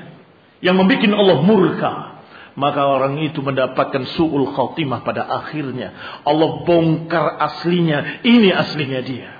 Yang 0.59 0.75
membuat 0.75 1.15
Allah 1.15 1.39
murka 1.43 2.08
maka 2.59 2.91
orang 2.91 3.23
itu 3.23 3.39
mendapatkan 3.39 4.03
su'ul 4.19 4.51
khatimah 4.51 5.07
pada 5.07 5.23
akhirnya. 5.31 6.21
Allah 6.27 6.67
bongkar 6.67 7.39
aslinya, 7.39 8.27
ini 8.27 8.51
aslinya 8.51 9.01
dia. 9.07 9.31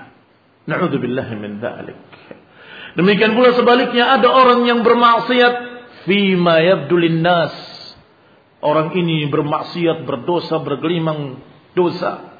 Na'udzubillahi 0.63 1.33
min 1.35 1.59
dzalik. 1.59 1.99
Demikian 2.95 3.35
pula 3.35 3.51
sebaliknya 3.53 4.15
ada 4.15 4.31
orang 4.31 4.63
yang 4.63 4.87
bermaksiat 4.87 5.53
fima 6.07 6.63
yabdulin 6.63 7.19
nas. 7.19 7.53
Orang 8.63 8.95
ini 8.95 9.27
bermaksiat, 9.27 10.07
berdosa, 10.07 10.63
bergelimang 10.63 11.43
dosa. 11.75 12.39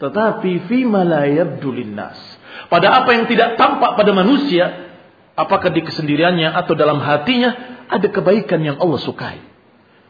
Tetapi 0.00 0.64
fima 0.64 1.04
la 1.04 1.28
yabdulin 1.28 1.92
nas. 1.92 2.16
Pada 2.72 3.04
apa 3.04 3.12
yang 3.12 3.28
tidak 3.28 3.60
tampak 3.60 4.00
pada 4.00 4.12
manusia, 4.16 4.96
apakah 5.36 5.68
di 5.68 5.84
kesendiriannya 5.84 6.56
atau 6.56 6.72
dalam 6.72 7.04
hatinya, 7.04 7.84
ada 7.92 8.08
kebaikan 8.08 8.64
yang 8.64 8.80
Allah 8.80 9.00
sukai. 9.04 9.53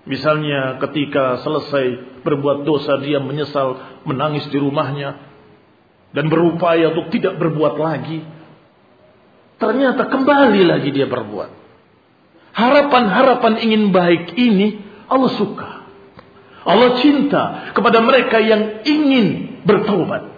Misalnya 0.04 0.76
ketika 0.84 1.40
selesai 1.40 2.20
berbuat 2.20 2.68
dosa 2.68 3.00
dia 3.00 3.20
menyesal 3.24 4.00
menangis 4.04 4.44
di 4.52 4.60
rumahnya 4.60 5.16
dan 6.12 6.28
berupaya 6.28 6.92
untuk 6.92 7.08
tidak 7.08 7.40
berbuat 7.40 7.80
lagi. 7.80 8.20
Ternyata 9.56 10.12
kembali 10.12 10.62
lagi 10.68 10.92
dia 10.92 11.08
berbuat. 11.08 11.50
Harapan-harapan 12.54 13.64
ingin 13.64 13.90
baik 13.90 14.36
ini 14.36 14.78
Allah 15.08 15.32
suka. 15.40 15.70
Allah 16.64 16.96
cinta 17.00 17.72
kepada 17.76 18.00
mereka 18.00 18.40
yang 18.40 18.84
ingin 18.84 19.60
bertobat. 19.68 20.32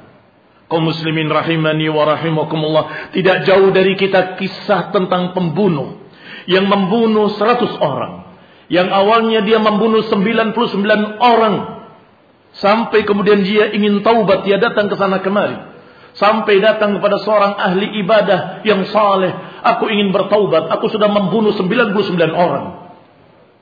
Kaum 0.67 0.83
muslimin 0.83 1.31
rahimani 1.31 1.87
wa 1.87 2.03
rahimakumullah. 2.03 3.15
Tidak 3.15 3.47
jauh 3.47 3.71
dari 3.71 3.95
kita 3.95 4.35
kisah 4.35 4.91
tentang 4.91 5.31
pembunuh. 5.31 6.03
Yang 6.51 6.67
membunuh 6.67 7.31
seratus 7.39 7.71
orang. 7.79 8.26
Yang 8.67 8.89
awalnya 8.91 9.41
dia 9.47 9.63
membunuh 9.63 10.03
99 10.03 11.23
orang. 11.23 11.55
Sampai 12.57 13.05
kemudian 13.05 13.45
dia 13.45 13.71
ingin 13.71 14.01
taubat, 14.01 14.43
dia 14.49 14.59
datang 14.59 14.91
ke 14.91 14.97
sana 14.99 15.21
kemari. 15.23 15.77
Sampai 16.17 16.65
datang 16.65 16.97
kepada 16.97 17.21
seorang 17.21 17.61
ahli 17.61 18.01
ibadah 18.01 18.65
yang 18.65 18.89
saleh. 18.89 19.61
Aku 19.61 19.87
ingin 19.93 20.11
bertaubat, 20.11 20.73
aku 20.73 20.89
sudah 20.89 21.13
membunuh 21.13 21.53
99 21.53 21.93
orang. 22.33 22.89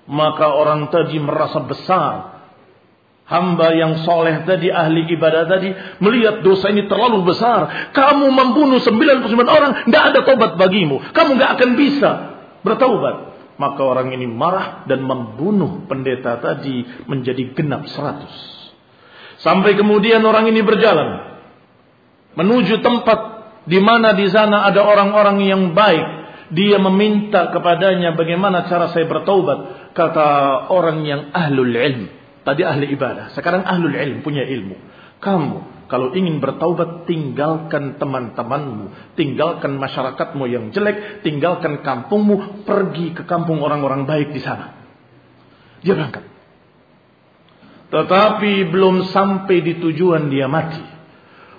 Maka 0.07 0.55
orang 0.55 0.89
tadi 0.95 1.19
merasa 1.19 1.59
besar. 1.67 2.15
Hamba 3.25 3.73
yang 3.73 4.05
soleh 4.05 4.45
tadi, 4.45 4.69
ahli 4.69 5.09
ibadah 5.17 5.49
tadi, 5.49 5.73
melihat 5.99 6.45
dosa 6.45 6.69
ini 6.69 6.85
terlalu 6.87 7.25
besar. 7.25 7.91
Kamu 7.97 8.29
membunuh 8.31 8.79
99 8.79 9.33
orang, 9.49 9.89
tidak 9.89 10.03
ada 10.13 10.21
taubat 10.29 10.61
bagimu. 10.61 11.01
Kamu 11.11 11.41
nggak 11.41 11.51
akan 11.59 11.71
bisa 11.75 12.11
bertaubat. 12.63 13.34
Maka 13.55 13.81
orang 13.87 14.11
ini 14.11 14.27
marah 14.27 14.83
dan 14.91 15.07
membunuh 15.07 15.87
pendeta 15.87 16.43
tadi 16.43 16.83
menjadi 17.07 17.55
genap 17.55 17.87
seratus. 17.87 18.35
Sampai 19.39 19.79
kemudian 19.79 20.25
orang 20.27 20.51
ini 20.51 20.65
berjalan 20.65 21.39
menuju 22.35 22.83
tempat 22.83 23.19
di 23.65 23.79
mana 23.79 24.13
di 24.17 24.27
sana 24.31 24.67
ada 24.69 24.83
orang-orang 24.83 25.39
yang 25.45 25.63
baik. 25.73 26.25
Dia 26.55 26.77
meminta 26.79 27.51
kepadanya 27.51 28.15
bagaimana 28.15 28.69
cara 28.69 28.93
saya 28.93 29.09
bertaubat. 29.09 29.91
Kata 29.97 30.29
orang 30.71 31.03
yang 31.03 31.21
ahlul 31.33 31.73
ilm. 31.73 32.11
Tadi 32.45 32.61
ahli 32.61 32.93
ibadah. 32.93 33.33
Sekarang 33.33 33.65
ahlul 33.65 33.97
ilm 33.97 34.21
punya 34.21 34.45
ilmu. 34.45 34.77
Kamu 35.19 35.74
kalau 35.85 36.17
ingin 36.17 36.41
bertaubat 36.41 37.05
tinggalkan 37.05 38.01
teman-temanmu. 38.01 39.15
Tinggalkan 39.21 39.77
masyarakatmu 39.77 40.45
yang 40.49 40.73
jelek. 40.73 41.21
Tinggalkan 41.21 41.85
kampungmu. 41.85 42.65
Pergi 42.65 43.13
ke 43.13 43.29
kampung 43.29 43.61
orang-orang 43.61 44.09
baik 44.09 44.33
di 44.33 44.41
sana. 44.41 44.73
Dia 45.85 45.93
berangkat. 45.93 46.25
Tetapi 47.93 48.73
belum 48.73 49.13
sampai 49.13 49.57
di 49.61 49.77
tujuan 49.79 50.33
dia 50.33 50.49
mati. 50.49 50.81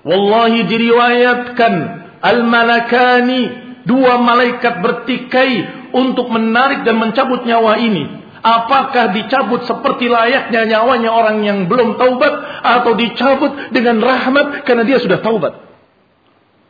Wallahi 0.02 0.66
diriwayatkan 0.66 1.74
al-malakani 2.20 3.42
dua 3.86 4.18
malaikat 4.18 4.82
bertikai 4.82 5.52
untuk 5.94 6.34
menarik 6.34 6.82
dan 6.84 6.98
mencabut 6.98 7.46
nyawa 7.46 7.78
ini. 7.78 8.25
Apakah 8.46 9.10
dicabut 9.10 9.66
seperti 9.66 10.06
layaknya 10.06 10.70
nyawanya 10.70 11.10
orang 11.10 11.42
yang 11.42 11.66
belum 11.66 11.98
taubat 11.98 12.34
atau 12.62 12.94
dicabut 12.94 13.74
dengan 13.74 13.98
rahmat 13.98 14.62
karena 14.70 14.86
dia 14.86 15.02
sudah 15.02 15.18
taubat? 15.18 15.66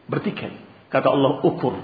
Bertikai. 0.08 0.56
Kata 0.88 1.12
Allah 1.12 1.44
ukur. 1.44 1.76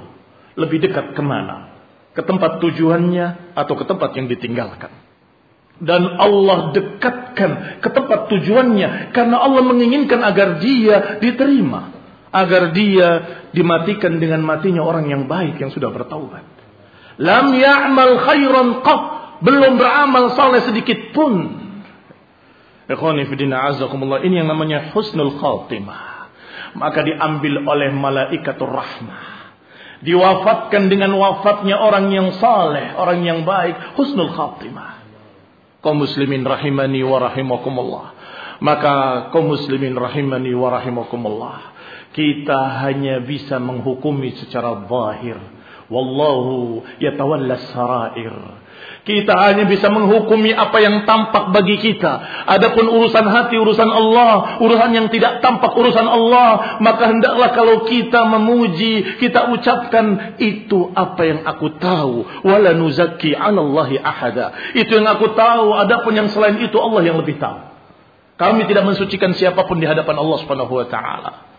Lebih 0.55 0.87
dekat 0.87 1.11
ke 1.11 1.19
mana? 1.19 1.75
Ke 2.15 2.23
tempat 2.23 2.63
tujuannya 2.63 3.55
atau 3.55 3.73
ke 3.75 3.83
tempat 3.83 4.15
yang 4.15 4.31
ditinggalkan? 4.31 5.11
dan 5.81 6.21
Allah 6.21 6.77
dekatkan 6.77 7.81
ke 7.81 7.89
tempat 7.89 8.29
tujuannya 8.29 9.11
karena 9.17 9.41
Allah 9.41 9.65
menginginkan 9.65 10.21
agar 10.21 10.61
dia 10.61 11.17
diterima 11.17 11.89
agar 12.29 12.69
dia 12.69 13.09
dimatikan 13.49 14.21
dengan 14.21 14.45
matinya 14.45 14.85
orang 14.85 15.09
yang 15.09 15.25
baik 15.25 15.57
yang 15.57 15.73
sudah 15.73 15.89
bertaubat 15.89 16.45
lam 17.17 17.57
ya'mal 17.57 18.13
khairan 18.29 18.85
qat 18.85 19.03
belum 19.41 19.77
beramal 19.77 20.33
saleh 20.37 20.61
sedikit 20.65 21.13
pun 21.13 21.59
ini 22.91 24.35
yang 24.41 24.49
namanya 24.49 24.93
husnul 24.93 25.37
khatimah 25.37 26.29
maka 26.77 27.03
diambil 27.03 27.65
oleh 27.67 27.89
malaikatur 27.91 28.69
rahmah 28.69 29.53
diwafatkan 30.01 30.89
dengan 30.89 31.13
wafatnya 31.17 31.77
orang 31.77 32.09
yang 32.09 32.33
saleh 32.37 32.95
orang 32.95 33.21
yang 33.25 33.43
baik 33.43 33.97
husnul 33.97 34.33
khatimah 34.33 35.01
kaum 35.81 35.97
muslimin 35.97 36.45
rahimani 36.45 37.01
wa 37.01 37.17
rahimakumullah. 37.19 38.05
Maka 38.61 39.27
kaum 39.33 39.49
muslimin 39.49 39.97
rahimani 39.97 40.53
wa 40.53 40.69
rahimakumullah. 40.69 41.73
Kita 42.13 42.85
hanya 42.85 43.19
bisa 43.25 43.57
menghukumi 43.57 44.37
secara 44.37 44.85
zahir. 44.85 45.37
Wallahu 45.89 46.85
yatawalla 47.01 47.57
sarair. 47.73 48.35
Kita 49.01 49.33
hanya 49.33 49.65
bisa 49.65 49.89
menghukumi 49.89 50.53
apa 50.53 50.77
yang 50.77 51.09
tampak 51.09 51.49
bagi 51.49 51.81
kita. 51.81 52.45
Adapun 52.45 52.85
urusan 52.85 53.25
hati, 53.25 53.57
urusan 53.57 53.89
Allah, 53.89 54.61
urusan 54.61 54.93
yang 54.93 55.09
tidak 55.09 55.41
tampak, 55.41 55.73
urusan 55.73 56.05
Allah. 56.05 56.77
Maka 56.85 57.09
hendaklah 57.09 57.49
kalau 57.57 57.89
kita 57.89 58.21
memuji, 58.29 59.17
kita 59.17 59.49
ucapkan 59.49 60.37
itu 60.37 60.93
apa 60.93 61.21
yang 61.25 61.41
aku 61.49 61.81
tahu. 61.81 62.45
Wala 62.45 62.77
nuzaki 62.77 63.33
anallahi 63.33 63.97
ahada. 63.97 64.77
Itu 64.77 64.93
yang 64.93 65.09
aku 65.09 65.33
tahu. 65.33 65.73
Adapun 65.81 66.13
yang 66.13 66.29
selain 66.29 66.61
itu 66.61 66.77
Allah 66.77 67.01
yang 67.01 67.17
lebih 67.17 67.41
tahu. 67.41 67.57
Kami 68.37 68.69
tidak 68.69 68.85
mensucikan 68.85 69.33
siapa 69.33 69.65
pun 69.65 69.81
di 69.81 69.89
hadapan 69.89 70.13
Allah 70.21 70.37
Subhanahu 70.45 70.77
wa 70.77 70.85
taala. 70.85 71.50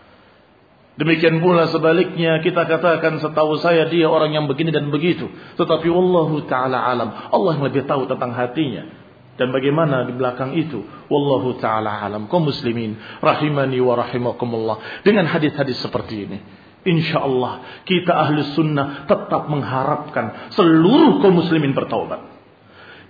Demikian 0.93 1.41
pula 1.41 1.65
sebaliknya 1.73 2.37
kita 2.45 2.69
katakan 2.69 3.17
setahu 3.17 3.57
saya 3.57 3.89
dia 3.89 4.05
orang 4.05 4.29
yang 4.37 4.45
begini 4.45 4.69
dan 4.69 4.93
begitu. 4.93 5.25
Tetapi 5.57 5.89
Wallahu 5.89 6.45
ta'ala 6.45 6.77
alam. 6.77 7.09
Allah 7.33 7.51
yang 7.57 7.65
lebih 7.65 7.89
tahu 7.89 8.05
tentang 8.05 8.29
hatinya. 8.37 8.85
Dan 9.33 9.49
bagaimana 9.49 10.05
di 10.05 10.13
belakang 10.13 10.53
itu. 10.53 10.85
Wallahu 11.09 11.57
ta'ala 11.57 12.05
alam. 12.05 12.29
Kau 12.29 12.37
muslimin. 12.37 13.01
Rahimani 13.25 13.81
wa 13.81 13.97
rahimakumullah. 13.97 15.01
Dengan 15.01 15.25
hadis-hadis 15.25 15.81
seperti 15.81 16.29
ini. 16.29 16.37
Insya 16.83 17.23
Allah 17.23 17.81
kita 17.87 18.11
ahli 18.11 18.43
sunnah 18.59 19.07
tetap 19.07 19.47
mengharapkan 19.47 20.51
seluruh 20.51 21.23
kaum 21.23 21.39
muslimin 21.39 21.71
bertaubat. 21.71 22.32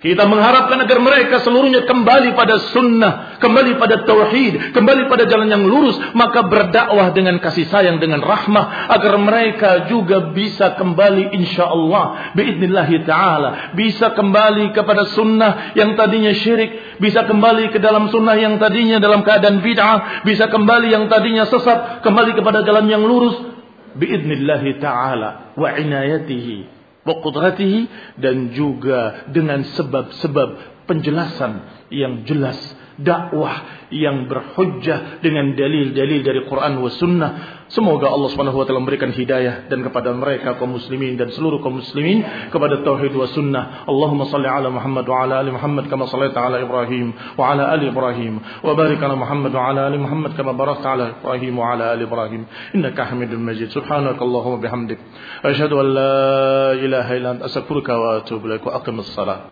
Kita 0.04 0.28
mengharapkan 0.28 0.76
agar 0.84 1.00
mereka 1.00 1.40
seluruhnya 1.40 1.88
kembali 1.88 2.36
pada 2.36 2.60
sunnah, 2.76 3.40
kembali 3.40 3.80
pada 3.80 4.04
tauhid, 4.04 4.76
kembali 4.76 5.08
pada 5.08 5.24
jalan 5.24 5.48
yang 5.48 5.64
lurus, 5.64 5.96
maka 6.12 6.44
berdakwah 6.44 7.16
dengan 7.16 7.40
kasih 7.40 7.64
sayang, 7.72 7.96
dengan 7.96 8.20
rahmah, 8.20 8.92
agar 8.92 9.16
mereka 9.16 9.88
juga 9.88 10.28
bisa 10.36 10.76
kembali 10.76 11.32
insya 11.32 11.72
Allah, 11.72 12.36
biidnillahi 12.36 13.00
ta'ala, 13.08 13.72
bisa 13.72 14.12
kembali 14.12 14.76
kepada 14.76 15.08
sunnah 15.16 15.72
yang 15.72 15.96
tadinya 15.96 16.36
syirik, 16.36 17.00
bisa 17.00 17.24
kembali 17.24 17.72
ke 17.72 17.80
dalam 17.80 18.12
sunnah 18.12 18.36
yang 18.36 18.60
tadinya 18.60 19.00
dalam 19.00 19.24
keadaan 19.24 19.64
bid'ah, 19.64 20.20
bisa 20.28 20.52
kembali 20.52 20.92
yang 20.92 21.08
tadinya 21.08 21.48
sesat, 21.48 22.04
kembali 22.04 22.36
kepada 22.36 22.60
jalan 22.60 22.92
yang 22.92 23.00
lurus, 23.08 23.40
biidnillahi 23.96 24.84
ta'ala, 24.84 25.56
wa 25.56 25.68
inayatihi, 25.72 26.83
Waqudratihi 27.04 27.80
dan 28.16 28.56
juga 28.56 29.28
dengan 29.28 29.60
sebab-sebab 29.64 30.48
penjelasan 30.88 31.52
yang 31.92 32.24
jelas 32.24 32.56
dakwah 32.98 33.88
yang 33.90 34.26
berhujjah 34.30 35.22
dengan 35.22 35.54
dalil-dalil 35.54 36.20
dari 36.22 36.40
Quran 36.46 36.82
wa 36.82 36.90
sunnah. 36.90 37.30
Semoga 37.72 38.12
Allah 38.12 38.30
Subhanahu 38.30 38.60
wa 38.60 38.64
taala 38.68 38.84
memberikan 38.84 39.10
hidayah 39.10 39.66
dan 39.66 39.82
kepada 39.82 40.14
mereka 40.14 40.54
kaum 40.60 40.78
muslimin 40.78 41.18
dan 41.18 41.32
seluruh 41.34 41.58
kaum 41.58 41.82
muslimin 41.82 42.22
kepada 42.54 42.84
tauhid 42.86 43.10
wa 43.16 43.26
sunnah. 43.30 43.88
Allahumma 43.88 44.30
salli 44.30 44.46
ala 44.46 44.70
Muhammad 44.70 45.04
wa 45.08 45.16
ala 45.26 45.34
ali 45.42 45.50
Muhammad 45.50 45.90
kama 45.90 46.06
sallaita 46.06 46.38
ala 46.38 46.62
Ibrahim 46.62 47.16
wa 47.34 47.44
ala 47.50 47.72
ali 47.74 47.90
Ibrahim 47.90 48.38
wa 48.38 48.72
barik 48.78 49.00
ala 49.02 49.16
Muhammad 49.18 49.52
wa 49.54 49.62
ala 49.70 49.80
ali 49.90 49.98
Muhammad 49.98 50.36
kama 50.38 50.52
barakta 50.54 50.94
ala 50.94 51.18
Ibrahim 51.18 51.54
wa 51.58 51.66
ala 51.74 51.84
ali 51.96 52.04
Ibrahim 52.06 52.42
innaka 52.76 53.10
Hamidum 53.10 53.42
Majid. 53.42 53.74
Subhanakallahumma 53.74 54.62
bihamdik 54.62 55.00
asyhadu 55.42 55.82
an 55.82 55.86
la 55.98 56.14
ilaha 56.78 57.10
illa 57.16 57.28
anta 57.34 57.50
astaghfiruka 57.50 57.92
wa 57.96 58.22
atubu 58.22 58.46
ilaik 58.46 58.62
wa 58.62 58.78
aqimus 58.78 59.10
salat. 59.16 59.50